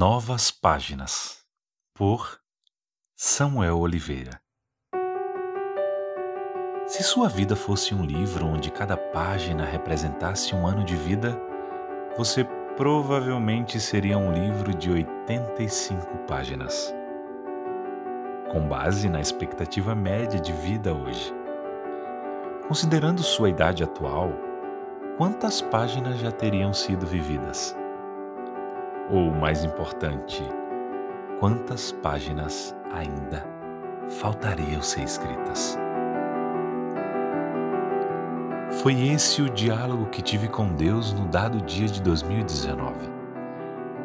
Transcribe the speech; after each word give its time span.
Novas 0.00 0.50
Páginas, 0.50 1.44
por 1.94 2.40
Samuel 3.14 3.78
Oliveira. 3.80 4.40
Se 6.86 7.02
sua 7.02 7.28
vida 7.28 7.54
fosse 7.54 7.94
um 7.94 8.02
livro 8.02 8.46
onde 8.46 8.70
cada 8.70 8.96
página 8.96 9.62
representasse 9.62 10.54
um 10.54 10.66
ano 10.66 10.84
de 10.84 10.96
vida, 10.96 11.38
você 12.16 12.44
provavelmente 12.78 13.78
seria 13.78 14.16
um 14.16 14.32
livro 14.32 14.72
de 14.72 14.90
85 14.90 16.16
páginas. 16.26 16.94
Com 18.50 18.66
base 18.66 19.06
na 19.06 19.20
expectativa 19.20 19.94
média 19.94 20.40
de 20.40 20.54
vida 20.54 20.94
hoje. 20.94 21.30
Considerando 22.66 23.22
sua 23.22 23.50
idade 23.50 23.84
atual, 23.84 24.32
quantas 25.18 25.60
páginas 25.60 26.18
já 26.20 26.32
teriam 26.32 26.72
sido 26.72 27.06
vividas? 27.06 27.78
Ou, 29.12 29.28
mais 29.28 29.64
importante, 29.64 30.40
quantas 31.40 31.90
páginas 31.90 32.76
ainda 32.92 33.44
faltariam 34.08 34.80
ser 34.80 35.02
escritas? 35.02 35.76
Foi 38.82 39.08
esse 39.08 39.42
o 39.42 39.50
diálogo 39.50 40.06
que 40.06 40.22
tive 40.22 40.46
com 40.46 40.72
Deus 40.72 41.12
no 41.12 41.26
dado 41.26 41.60
dia 41.62 41.88
de 41.88 42.00
2019. 42.00 42.94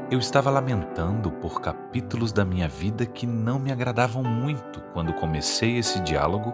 Eu 0.09 0.17
estava 0.17 0.49
lamentando 0.49 1.31
por 1.31 1.61
capítulos 1.61 2.33
da 2.33 2.43
minha 2.43 2.67
vida 2.67 3.05
que 3.05 3.27
não 3.27 3.59
me 3.59 3.71
agradavam 3.71 4.23
muito 4.23 4.81
quando 4.91 5.13
comecei 5.13 5.77
esse 5.77 5.99
diálogo, 5.99 6.51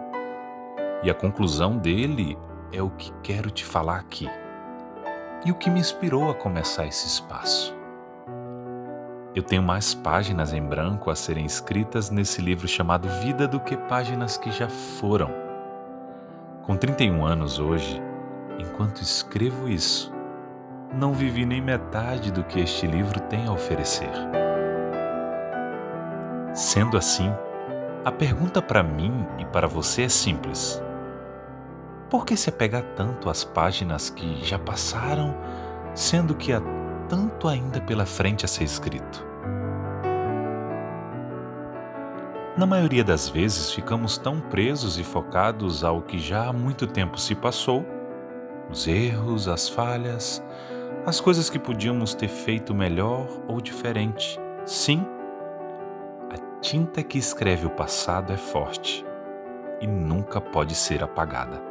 e 1.02 1.10
a 1.10 1.14
conclusão 1.14 1.78
dele 1.78 2.36
é 2.70 2.82
o 2.82 2.90
que 2.90 3.10
quero 3.22 3.50
te 3.50 3.64
falar 3.64 3.96
aqui, 3.96 4.28
e 5.46 5.50
o 5.50 5.54
que 5.54 5.70
me 5.70 5.80
inspirou 5.80 6.30
a 6.30 6.34
começar 6.34 6.86
esse 6.86 7.06
espaço. 7.06 7.81
Eu 9.34 9.42
tenho 9.42 9.62
mais 9.62 9.94
páginas 9.94 10.52
em 10.52 10.62
branco 10.62 11.10
a 11.10 11.14
serem 11.14 11.46
escritas 11.46 12.10
nesse 12.10 12.42
livro 12.42 12.68
chamado 12.68 13.08
Vida 13.22 13.48
do 13.48 13.58
que 13.58 13.74
páginas 13.76 14.36
que 14.36 14.50
já 14.52 14.68
foram. 14.68 15.30
Com 16.64 16.76
31 16.76 17.24
anos 17.24 17.58
hoje, 17.58 17.98
enquanto 18.58 19.00
escrevo 19.00 19.70
isso, 19.70 20.12
não 20.92 21.14
vivi 21.14 21.46
nem 21.46 21.62
metade 21.62 22.30
do 22.30 22.44
que 22.44 22.60
este 22.60 22.86
livro 22.86 23.18
tem 23.20 23.46
a 23.46 23.52
oferecer. 23.52 24.10
Sendo 26.52 26.98
assim, 26.98 27.32
a 28.04 28.12
pergunta 28.12 28.60
para 28.60 28.82
mim 28.82 29.26
e 29.38 29.46
para 29.46 29.66
você 29.66 30.02
é 30.02 30.08
simples: 30.10 30.82
por 32.10 32.26
que 32.26 32.36
se 32.36 32.50
apegar 32.50 32.82
tanto 32.94 33.30
às 33.30 33.44
páginas 33.44 34.10
que 34.10 34.44
já 34.44 34.58
passaram, 34.58 35.34
sendo 35.94 36.34
que 36.34 36.52
há 36.52 36.60
tanto 37.12 37.46
ainda 37.46 37.78
pela 37.78 38.06
frente 38.06 38.46
a 38.46 38.48
ser 38.48 38.64
escrito. 38.64 39.22
Na 42.56 42.64
maioria 42.64 43.04
das 43.04 43.28
vezes, 43.28 43.70
ficamos 43.70 44.16
tão 44.16 44.40
presos 44.40 44.98
e 44.98 45.04
focados 45.04 45.84
ao 45.84 46.00
que 46.00 46.18
já 46.18 46.48
há 46.48 46.52
muito 46.54 46.86
tempo 46.86 47.20
se 47.20 47.34
passou, 47.34 47.84
os 48.70 48.88
erros, 48.88 49.46
as 49.46 49.68
falhas, 49.68 50.42
as 51.04 51.20
coisas 51.20 51.50
que 51.50 51.58
podíamos 51.58 52.14
ter 52.14 52.28
feito 52.28 52.74
melhor 52.74 53.28
ou 53.46 53.60
diferente. 53.60 54.40
Sim, 54.64 55.04
a 56.30 56.60
tinta 56.62 57.02
que 57.02 57.18
escreve 57.18 57.66
o 57.66 57.70
passado 57.70 58.32
é 58.32 58.38
forte 58.38 59.04
e 59.82 59.86
nunca 59.86 60.40
pode 60.40 60.74
ser 60.74 61.04
apagada. 61.04 61.62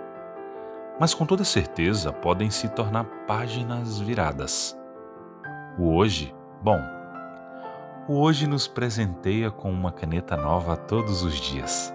Mas 1.00 1.16
com 1.16 1.26
toda 1.26 1.44
certeza 1.44 2.14
podem 2.14 2.52
se 2.52 2.70
tornar 2.70 3.06
páginas 3.26 4.00
viradas 4.00 4.80
o 5.78 5.96
hoje, 5.96 6.36
bom, 6.62 6.80
o 8.08 8.20
hoje 8.20 8.46
nos 8.46 8.68
presenteia 8.68 9.50
com 9.50 9.72
uma 9.72 9.92
caneta 9.92 10.36
nova 10.36 10.76
todos 10.76 11.24
os 11.24 11.36
dias. 11.36 11.94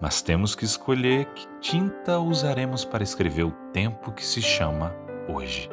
Mas 0.00 0.20
temos 0.22 0.54
que 0.54 0.64
escolher 0.64 1.26
que 1.26 1.46
tinta 1.60 2.18
usaremos 2.18 2.84
para 2.84 3.02
escrever 3.02 3.44
o 3.44 3.52
tempo 3.72 4.12
que 4.12 4.24
se 4.24 4.42
chama 4.42 4.94
hoje. 5.28 5.70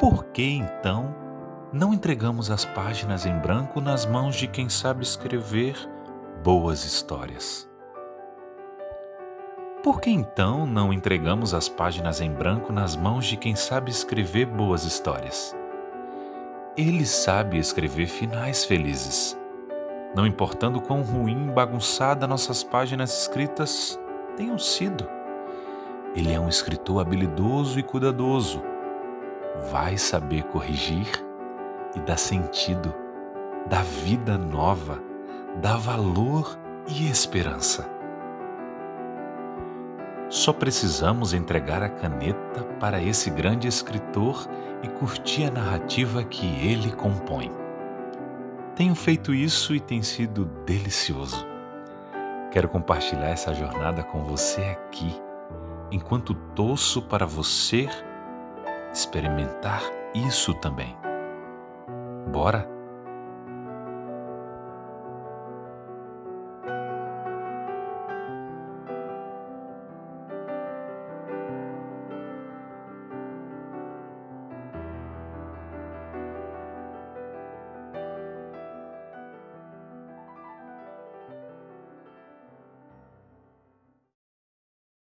Por 0.00 0.24
que 0.26 0.42
então 0.42 1.14
não 1.72 1.94
entregamos 1.94 2.50
as 2.50 2.64
páginas 2.64 3.26
em 3.26 3.38
branco 3.38 3.80
nas 3.80 4.06
mãos 4.06 4.34
de 4.34 4.48
quem 4.48 4.68
sabe 4.68 5.02
escrever 5.02 5.76
boas 6.42 6.84
histórias? 6.84 7.69
Por 9.82 9.98
que 9.98 10.10
então 10.10 10.66
não 10.66 10.92
entregamos 10.92 11.54
as 11.54 11.66
páginas 11.66 12.20
em 12.20 12.30
branco 12.30 12.70
nas 12.70 12.94
mãos 12.94 13.24
de 13.24 13.34
quem 13.34 13.56
sabe 13.56 13.90
escrever 13.90 14.44
boas 14.44 14.84
histórias? 14.84 15.56
Ele 16.76 17.06
sabe 17.06 17.56
escrever 17.56 18.06
finais 18.06 18.62
felizes. 18.62 19.38
Não 20.14 20.26
importando 20.26 20.82
quão 20.82 21.00
ruim 21.00 21.48
e 21.48 21.52
bagunçada 21.52 22.26
nossas 22.26 22.62
páginas 22.62 23.22
escritas 23.22 23.98
tenham 24.36 24.58
sido. 24.58 25.08
Ele 26.14 26.30
é 26.30 26.38
um 26.38 26.48
escritor 26.48 27.00
habilidoso 27.00 27.78
e 27.78 27.82
cuidadoso. 27.82 28.62
Vai 29.70 29.96
saber 29.96 30.42
corrigir 30.42 31.08
e 31.96 32.00
dar 32.00 32.18
sentido, 32.18 32.94
dar 33.66 33.82
vida 33.82 34.36
nova, 34.36 35.00
dar 35.62 35.78
valor 35.78 36.58
e 36.86 37.08
esperança. 37.08 37.99
Só 40.30 40.52
precisamos 40.52 41.34
entregar 41.34 41.82
a 41.82 41.88
caneta 41.88 42.62
para 42.78 43.02
esse 43.02 43.28
grande 43.30 43.66
escritor 43.66 44.46
e 44.80 44.88
curtir 44.88 45.44
a 45.44 45.50
narrativa 45.50 46.22
que 46.22 46.46
ele 46.64 46.92
compõe. 46.92 47.50
Tenho 48.76 48.94
feito 48.94 49.34
isso 49.34 49.74
e 49.74 49.80
tem 49.80 50.02
sido 50.04 50.44
delicioso. 50.64 51.44
Quero 52.52 52.68
compartilhar 52.68 53.30
essa 53.30 53.52
jornada 53.52 54.04
com 54.04 54.22
você 54.22 54.60
aqui, 54.62 55.20
enquanto 55.90 56.32
torço 56.54 57.02
para 57.02 57.26
você 57.26 57.88
experimentar 58.92 59.82
isso 60.14 60.54
também. 60.54 60.96
Bora? 62.30 62.79